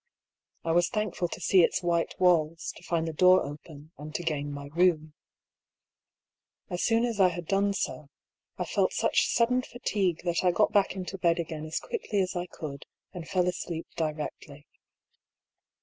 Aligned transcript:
I 0.65 0.71
was 0.71 0.89
thankful 0.89 1.27
to 1.27 1.39
see 1.39 1.61
its 1.61 1.83
white 1.83 2.15
walls, 2.19 2.73
to 2.75 2.81
find 2.81 3.07
the 3.07 3.13
door 3.13 3.43
open, 3.45 3.91
and 3.99 4.15
to 4.15 4.23
gain 4.23 4.51
my 4.51 4.65
room. 4.73 5.13
As 6.71 6.81
soon 6.81 7.05
as 7.05 7.19
I 7.19 7.27
had 7.27 7.45
done 7.45 7.75
so, 7.75 8.09
I 8.57 8.65
felt 8.65 8.93
such 8.93 9.27
sudden 9.27 9.61
fatigue 9.61 10.21
that 10.23 10.43
I 10.43 10.49
got 10.49 10.71
back 10.73 10.95
into 10.95 11.19
bed 11.19 11.37
again 11.37 11.65
as 11.67 11.79
quickly 11.79 12.19
as 12.19 12.35
I 12.35 12.47
could, 12.47 12.87
and 13.13 13.27
fell 13.29 13.47
asleep 13.47 13.85
directly. 13.95 14.65